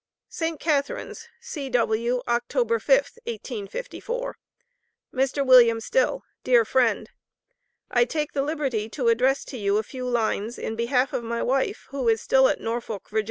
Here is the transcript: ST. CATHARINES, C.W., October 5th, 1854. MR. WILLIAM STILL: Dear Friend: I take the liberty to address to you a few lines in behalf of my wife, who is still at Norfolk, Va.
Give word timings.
ST. 0.29 0.59
CATHARINES, 0.59 1.27
C.W., 1.41 2.21
October 2.27 2.79
5th, 2.79 3.19
1854. 3.27 4.35
MR. 5.13 5.45
WILLIAM 5.45 5.79
STILL: 5.79 6.23
Dear 6.43 6.65
Friend: 6.65 7.07
I 7.91 8.05
take 8.05 8.33
the 8.33 8.41
liberty 8.41 8.89
to 8.89 9.09
address 9.09 9.45
to 9.45 9.59
you 9.59 9.77
a 9.77 9.83
few 9.83 10.09
lines 10.09 10.57
in 10.57 10.75
behalf 10.75 11.13
of 11.13 11.23
my 11.23 11.43
wife, 11.43 11.85
who 11.89 12.09
is 12.09 12.19
still 12.19 12.47
at 12.47 12.59
Norfolk, 12.59 13.09
Va. 13.11 13.19